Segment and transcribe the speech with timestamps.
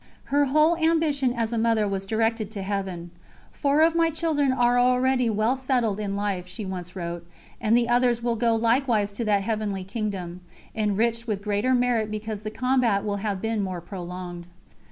[0.33, 3.11] Her whole ambition as a mother was directed to Heaven.
[3.51, 7.23] "Four of my children are already well settled in life," she once wrote;
[7.61, 10.41] "and the others will go likewise to that Heavenly Kingdom
[10.73, 14.47] enriched with greater merit because the combat will have been more prolonged."